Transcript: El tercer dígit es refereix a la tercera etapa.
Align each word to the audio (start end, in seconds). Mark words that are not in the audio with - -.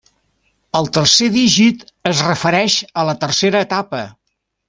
El 0.79 0.87
tercer 0.97 1.27
dígit 1.35 1.83
es 2.13 2.23
refereix 2.29 2.79
a 3.01 3.05
la 3.11 3.17
tercera 3.27 3.61
etapa. 3.69 4.01